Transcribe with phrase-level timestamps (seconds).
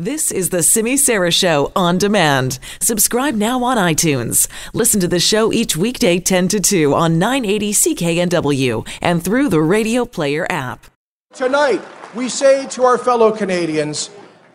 [0.00, 2.60] This is the Simi Sara Show on demand.
[2.80, 4.46] Subscribe now on iTunes.
[4.72, 9.60] Listen to the show each weekday 10 to 2 on 980 CKNW and through the
[9.60, 10.86] Radio Player app.
[11.34, 11.82] Tonight,
[12.14, 14.10] we say to our fellow Canadians,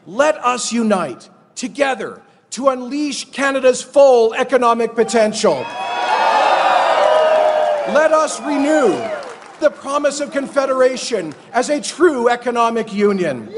[0.06, 2.22] let us unite together
[2.52, 5.56] to unleash Canada's full economic potential.
[7.92, 8.94] Let us renew
[9.60, 13.54] the promise of confederation as a true economic union.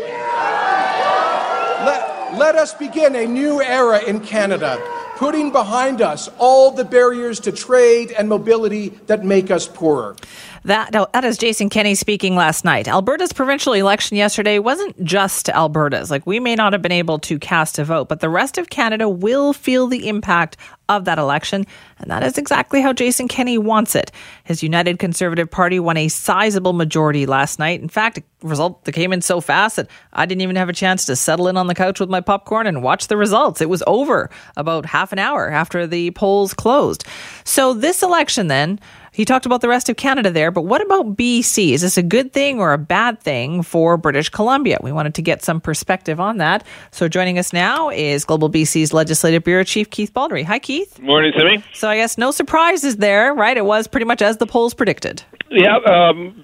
[2.37, 4.77] Let, us begin a new era in Canada,
[5.15, 10.17] putting behind us all the barriers to trade and mobility that make us poorer.
[10.65, 12.87] That, oh, that is Jason Kenney speaking last night.
[12.87, 16.09] Alberta's provincial election yesterday wasn't just Alberta's.
[16.09, 18.71] Like, we may not have been able to cast a vote, but the rest of
[18.71, 20.57] Canada will feel the impact
[20.89, 21.65] of that election.
[21.99, 24.11] And that is exactly how Jason Kenney wants it.
[24.43, 27.81] His United Conservative Party won a sizable majority last night.
[27.81, 30.73] In fact, a result that came in so fast that I didn't even have a
[30.73, 33.61] chance to settle in on the couch with my popcorn and watch the results.
[33.61, 37.03] It was over about half an hour after the polls closed.
[37.43, 38.79] So, this election then
[39.15, 41.71] he talked about the rest of Canada there, but what about BC?
[41.71, 44.77] Is this a good thing or a bad thing for British Columbia?
[44.81, 46.65] We wanted to get some perspective on that.
[46.91, 50.43] So joining us now is Global BC's Legislative Bureau Chief Keith Baldry.
[50.43, 50.99] Hi, Keith.
[50.99, 51.63] Morning, Simi.
[51.73, 53.55] So I guess no surprises there, right?
[53.55, 55.23] It was pretty much as the polls predicted.
[55.51, 56.41] Yeah, um,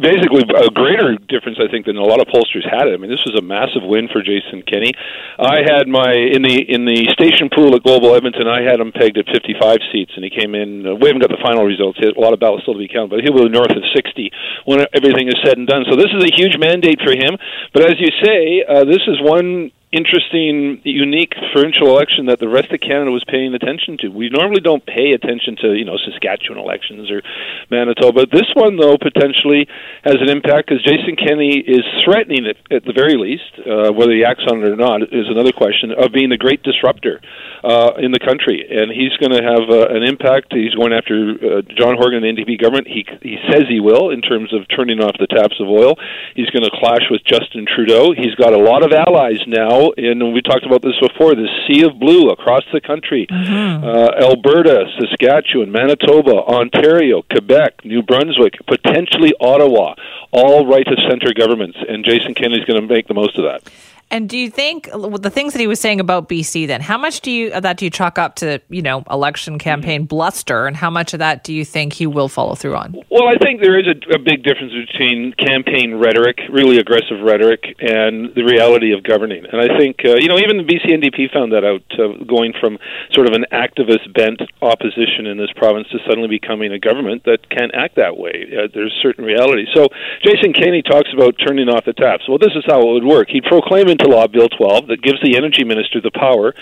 [0.00, 2.94] basically a greater difference, I think, than a lot of pollsters had it.
[2.94, 4.96] I mean, this was a massive win for Jason Kenney.
[5.36, 8.48] I had my in the in the station pool at Global Edmonton.
[8.48, 10.88] I had him pegged at 55 seats, and he came in.
[10.88, 12.16] Uh, we haven't got the final results yet.
[12.16, 14.32] A lot of ballots still to be counted, but he'll be north of 60
[14.64, 15.84] when everything is said and done.
[15.84, 17.36] So this is a huge mandate for him.
[17.76, 22.74] But as you say, uh, this is one interesting, unique provincial election that the rest
[22.74, 24.08] of Canada was paying attention to.
[24.08, 27.22] We normally don't pay attention to, you know, Saskatchewan elections or
[27.70, 28.26] Manitoba.
[28.26, 29.70] This one, though, potentially
[30.02, 33.46] has an impact because Jason Kenney is threatening it at the very least.
[33.62, 35.94] Uh, whether he acts on it or not is another question.
[35.94, 37.22] Of being the great disruptor
[37.62, 40.50] uh, in the country, and he's going to have uh, an impact.
[40.50, 42.88] He's going after uh, John Horgan and the NDP government.
[42.90, 45.94] He he says he will in terms of turning off the taps of oil.
[46.34, 48.10] He's going to clash with Justin Trudeau.
[48.10, 51.82] He's got a lot of allies now and we talked about this before, the sea
[51.82, 53.84] of blue across the country mm-hmm.
[53.84, 59.94] uh, Alberta, Saskatchewan, Manitoba, Ontario, Quebec, New Brunswick, potentially Ottawa,
[60.32, 61.78] all right of center governments.
[61.88, 63.62] And Jason Kenney's going to make the most of that.
[64.10, 67.20] And do you think the things that he was saying about BC then, how much
[67.20, 70.08] do you of that do you chalk up to, you know, election campaign mm-hmm.
[70.08, 72.94] bluster and how much of that do you think he will follow through on?
[73.10, 77.76] Well, I think there is a, a big difference between campaign rhetoric, really aggressive rhetoric,
[77.80, 79.44] and the reality of governing.
[79.46, 82.52] And I think, uh, you know, even the BC NDP found that out, uh, going
[82.60, 82.78] from
[83.12, 87.48] sort of an activist bent opposition in this province to suddenly becoming a government that
[87.50, 88.46] can't act that way.
[88.52, 89.66] Uh, there's certain reality.
[89.74, 89.88] So
[90.22, 92.28] Jason Kenney talks about turning off the taps.
[92.28, 93.28] Well, this is how it would work.
[93.28, 96.52] He'd proclaim into law Bill 12 that gives the energy minister the power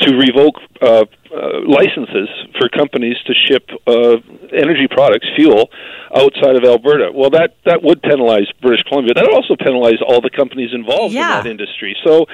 [0.00, 4.18] to revoke uh, uh, licenses for companies to ship uh,
[4.52, 5.70] energy products, fuel,
[6.14, 7.12] outside of Alberta.
[7.14, 9.14] Well, that that would penalize British Columbia.
[9.14, 11.38] That would also penalize all the companies involved yeah.
[11.38, 11.96] in that industry.
[12.04, 12.26] So,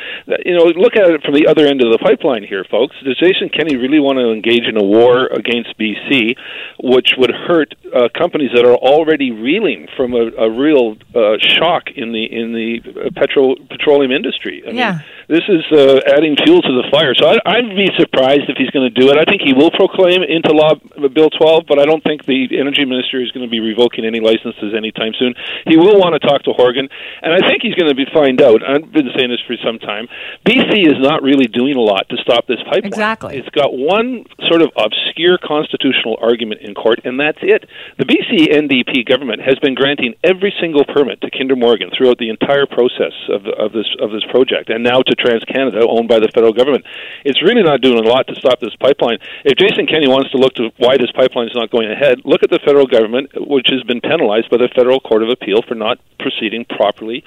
[0.45, 2.97] you know, look at it from the other end of the pipeline here, folks.
[3.05, 6.37] Does Jason Kenney really want to engage in a war against BC,
[6.83, 11.91] which would hurt uh, companies that are already reeling from a, a real uh, shock
[11.95, 14.63] in the in the petro petroleum industry?
[14.67, 14.93] I yeah.
[14.93, 17.15] mean, this is uh, adding fuel to the fire.
[17.19, 19.19] So I, I'd be surprised if he's going to do it.
[19.19, 20.79] I think he will proclaim into law
[21.11, 24.23] Bill 12, but I don't think the energy minister is going to be revoking any
[24.23, 25.35] licenses anytime soon.
[25.67, 26.89] He will want to talk to Horgan,
[27.23, 28.63] and I think he's going to be find out.
[28.63, 30.07] I've been saying this for some time.
[30.47, 32.95] BC is not really doing a lot to stop this pipeline.
[32.95, 33.37] Exactly.
[33.37, 37.67] It's got one sort of obscure constitutional argument in court, and that's it.
[37.99, 42.31] The BC NDP government has been granting every single permit to Kinder Morgan throughout the
[42.31, 46.29] entire process of, of this of this project, and now to TransCanada, owned by the
[46.29, 46.85] federal government.
[47.25, 49.19] It's really not doing a lot to stop this pipeline.
[49.45, 52.43] If Jason Kenney wants to look to why this pipeline is not going ahead, look
[52.43, 55.75] at the federal government, which has been penalized by the Federal Court of Appeal for
[55.75, 57.23] not proceeding properly,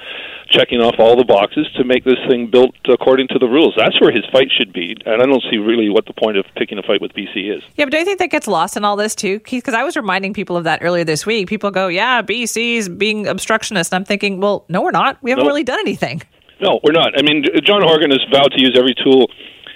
[0.49, 3.73] checking off all the boxes to make this thing built according to the rules.
[3.77, 6.45] That's where his fight should be, and I don't see really what the point of
[6.55, 7.63] picking a fight with BC is.
[7.75, 9.63] Yeah, but do you think that gets lost in all this too, Keith?
[9.63, 11.47] Because I was reminding people of that earlier this week.
[11.47, 15.17] People go, "Yeah, BC's being obstructionist," and I'm thinking, "Well, no, we're not.
[15.21, 16.21] We haven't really done anything."
[16.61, 17.17] No, we're not.
[17.17, 19.31] I mean, John Horgan has vowed to use every tool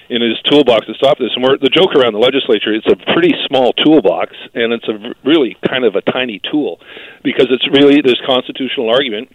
[0.10, 1.32] in his toolbox to stop this.
[1.36, 5.16] And we're, the joke around the legislature, it's a pretty small toolbox, and it's a
[5.24, 6.80] really kind of a tiny tool
[7.24, 9.32] because it's really this constitutional argument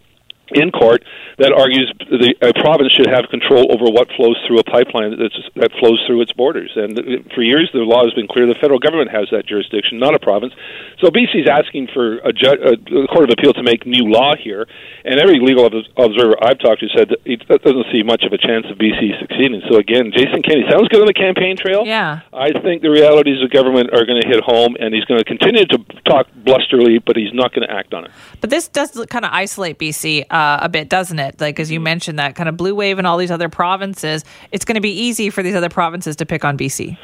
[0.55, 1.05] in court
[1.39, 5.37] that argues the a province should have control over what flows through a pipeline that's,
[5.55, 6.73] that flows through its borders.
[6.75, 6.97] And
[7.35, 10.19] for years, the law has been clear: the federal government has that jurisdiction, not a
[10.19, 10.55] province.
[11.01, 14.35] So BC is asking for a, ju- a, court of appeal to make new law
[14.35, 14.67] here.
[15.05, 18.39] And every legal observer I've talked to said that it doesn't see much of a
[18.39, 19.63] chance of BC succeeding.
[19.69, 21.85] So again, Jason Kenney sounds good on the campaign trail.
[21.85, 25.21] Yeah, I think the realities of government are going to hit home, and he's going
[25.21, 25.79] to continue to
[26.09, 28.11] talk blusterly, but he's not going to act on it.
[28.41, 30.25] But this does kind of isolate BC.
[30.31, 31.41] Uh, uh, a bit, doesn't it?
[31.41, 31.85] Like as you mm-hmm.
[31.85, 34.25] mentioned, that kind of blue wave and all these other provinces.
[34.53, 36.97] It's going to be easy for these other provinces to pick on BC.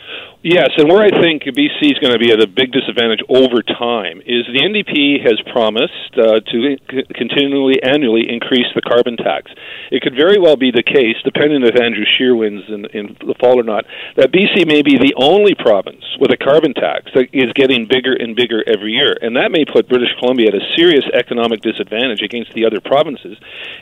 [0.44, 3.64] Yes, and where I think BC is going to be at a big disadvantage over
[3.64, 9.50] time is the NDP has promised uh, to c- continually annually increase the carbon tax.
[9.90, 13.32] It could very well be the case, depending if Andrew Scheer wins in, in the
[13.40, 13.88] fall or not,
[14.20, 18.12] that BC may be the only province with a carbon tax that is getting bigger
[18.12, 22.20] and bigger every year, and that may put British Columbia at a serious economic disadvantage
[22.20, 23.23] against the other provinces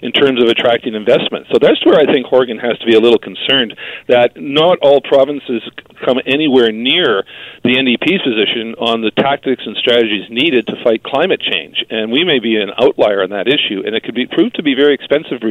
[0.03, 1.47] in terms of attracting investment.
[1.53, 3.75] So that's where I think Horgan has to be a little concerned
[4.09, 5.63] that not all provinces
[6.05, 7.23] come anywhere near
[7.63, 11.79] the NDP's position on the tactics and strategies needed to fight climate change.
[11.91, 14.63] And we may be an outlier on that issue, and it could be proved to
[14.63, 15.51] be very expensive for.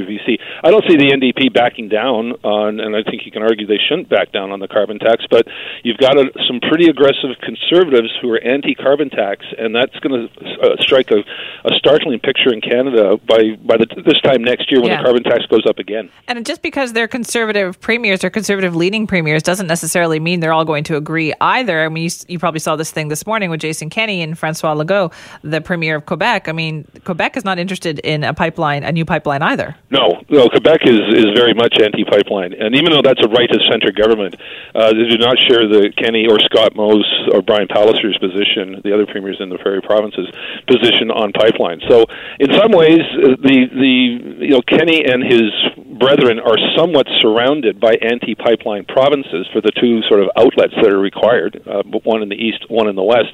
[0.64, 3.80] I don't see the NDP backing down on, and I think you can argue they
[3.80, 5.48] shouldn't back down on the carbon tax, but
[5.84, 10.28] you've got a, some pretty aggressive conservatives who are anti-carbon tax, and that's going to
[10.62, 11.24] uh, strike a,
[11.68, 14.98] a startling picture in Canada by by the, this time next year when yeah.
[14.98, 16.10] the carbon tax goes up again.
[16.28, 20.66] And just because they're conservative premiers or conservative leading premiers doesn't necessarily mean they're all
[20.66, 21.84] going to agree either.
[21.84, 24.76] I mean, you, you probably saw this thing this morning with Jason Kenney and Francois
[24.76, 25.14] Legault,
[25.44, 26.48] the premier of Quebec.
[26.48, 29.76] I mean, Quebec is not interested in a pipeline, a new pipeline either.
[29.90, 33.62] No, no, Quebec is, is very much anti-pipeline, and even though that's a right of
[33.70, 34.36] center government,
[34.76, 38.94] uh, they do not share the Kenney or Scott Moe's or Brian Pallister's position, the
[38.94, 40.28] other premiers in the prairie provinces'
[40.68, 41.88] position on pipelines.
[41.90, 42.06] So,
[42.40, 45.52] in some ways, uh, the the you know Kenney and his
[45.98, 51.00] brethren are somewhat surrounded by anti-pipeline provinces for the two sort of outlets that are
[51.00, 53.32] required, uh, one in the east, one in the west.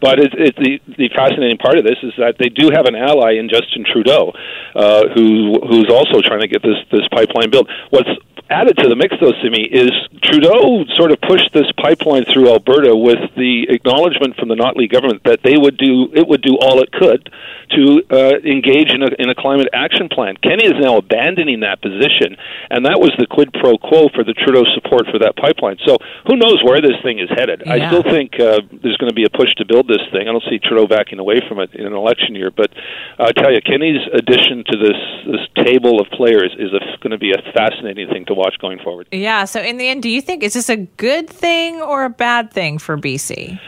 [0.00, 2.94] But it, it, the the fascinating part of this is that they do have an
[2.94, 4.32] ally in Justin Trudeau,
[4.74, 7.68] uh, who who's also trying to get this this pipeline built.
[7.90, 8.10] What's
[8.50, 9.90] added to the mix, though, Simi, is
[10.22, 15.22] Trudeau sort of pushed this pipeline through Alberta with the acknowledgement from the Notley government
[15.24, 17.30] that they would do it would do all it could
[17.76, 20.36] to uh, engage in a, in a climate action plan.
[20.42, 22.36] Kenney is now abandoning that position,
[22.70, 25.78] and that was the quid pro quo for the Trudeau support for that pipeline.
[25.86, 25.96] So
[26.26, 27.62] who knows where this thing is headed?
[27.64, 27.74] Yeah.
[27.74, 30.28] I still think uh, there's going to be a push to build this thing.
[30.28, 32.70] I don't see Trudeau backing away from it in an election year, but
[33.18, 36.70] I tell you, Kenney's addition to this this table of players is
[37.00, 39.08] going to be a fascinating thing to watch going forward.
[39.12, 39.44] Yeah.
[39.44, 42.52] So in the end, do you think is this a good thing or a bad
[42.52, 43.58] thing for BC?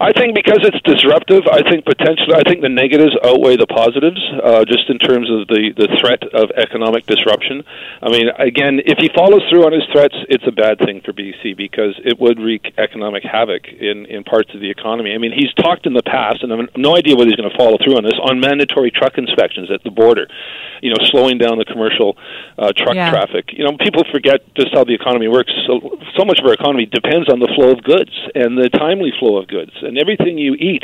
[0.00, 4.16] I think because it's disruptive, I think potentially, I think the negatives outweigh the positives,
[4.40, 7.60] uh, just in terms of the the threat of economic disruption.
[8.00, 11.12] I mean, again, if he follows through on his threats, it's a bad thing for
[11.12, 15.12] BC because it would wreak economic havoc in in parts of the economy.
[15.12, 17.52] I mean, he's talked in the past, and I have no idea whether he's going
[17.52, 20.32] to follow through on this on mandatory truck inspections at the border.
[20.80, 22.16] You know, slowing down the commercial
[22.56, 23.12] uh, truck yeah.
[23.12, 23.52] traffic.
[23.52, 25.52] You know, people forget just how the economy works.
[25.68, 29.12] So so much of our economy depends on the flow of goods and the timely
[29.20, 30.82] flow of goods and everything you eat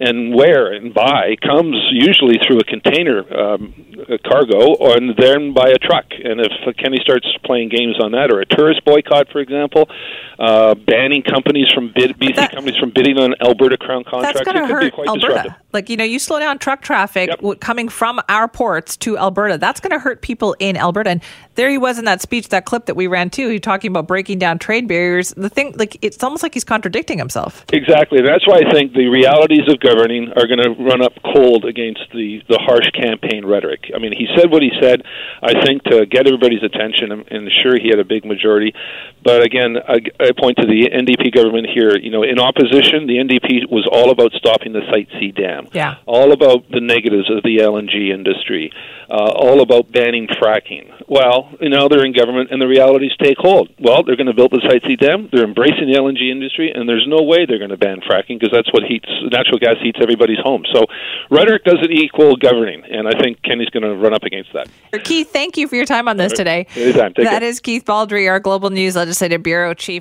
[0.00, 3.74] and wear and buy comes usually through a container um,
[4.08, 6.06] a cargo and then by a truck.
[6.10, 9.88] And if Kenney starts playing games on that, or a tourist boycott, for example,
[10.38, 14.58] uh, banning companies from bid, BC that, companies from bidding on Alberta Crown contracts, that's
[14.58, 15.26] it could be quite Alberta.
[15.26, 15.65] disruptive.
[15.76, 17.60] Like you know, you slow down truck traffic yep.
[17.60, 19.58] coming from our ports to Alberta.
[19.58, 21.10] That's going to hurt people in Alberta.
[21.10, 21.22] And
[21.54, 23.50] there he was in that speech, that clip that we ran too.
[23.50, 25.34] He talking about breaking down trade barriers.
[25.36, 27.66] The thing, like it's almost like he's contradicting himself.
[27.74, 28.22] Exactly.
[28.22, 32.04] That's why I think the realities of governing are going to run up cold against
[32.14, 33.90] the the harsh campaign rhetoric.
[33.94, 35.02] I mean, he said what he said.
[35.42, 38.72] I think to get everybody's attention, and sure, he had a big majority.
[39.22, 41.98] But again, I, I point to the NDP government here.
[41.98, 45.65] You know, in opposition, the NDP was all about stopping the Site C dam.
[45.72, 45.96] Yeah.
[46.06, 48.72] All about the negatives of the LNG industry.
[49.08, 50.90] Uh, all about banning fracking.
[51.06, 53.70] Well, you know, they're in government, and the realities take hold.
[53.78, 55.28] Well, they're going to build the Site C dam.
[55.30, 58.50] They're embracing the LNG industry, and there's no way they're going to ban fracking because
[58.50, 60.64] that's what heats natural gas heats everybody's home.
[60.74, 60.86] So,
[61.30, 64.68] rhetoric doesn't equal governing, and I think Kenney's going to run up against that.
[65.04, 66.66] Keith, thank you for your time on this today.
[66.74, 67.14] Anytime.
[67.14, 67.48] Take that care.
[67.48, 69.94] is Keith Baldry, our Global News Legislative Bureau Chief.